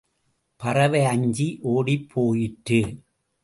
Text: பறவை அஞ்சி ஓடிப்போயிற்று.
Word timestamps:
பறவை 0.59 1.03
அஞ்சி 1.03 1.47
ஓடிப்போயிற்று. 1.63 2.81